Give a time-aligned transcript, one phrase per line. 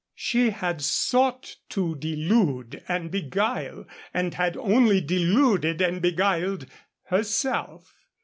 [0.15, 3.85] She had sought to delude and beguile,
[4.15, 6.65] and had only deluded and beguiled
[7.03, 7.93] herself.